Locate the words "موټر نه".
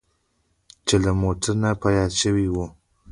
1.21-1.71